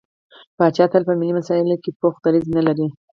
[0.57, 2.87] پاچا تل په ملي مسايلو کې پوخ دريځ نه لري.